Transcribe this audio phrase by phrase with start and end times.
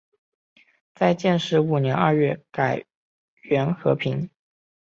[0.95, 2.85] 在建始五年二月改
[3.43, 4.31] 元河平。